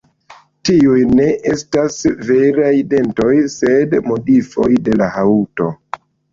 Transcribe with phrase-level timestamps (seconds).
[0.69, 1.99] Tiuj ne estas
[2.31, 5.73] veraj dentoj, sed modifoj de la haŭto.